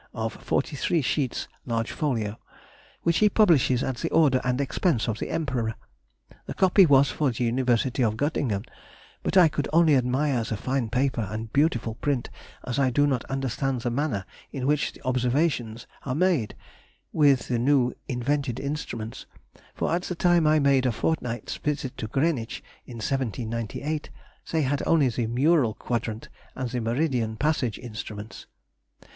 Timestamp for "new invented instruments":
17.59-19.27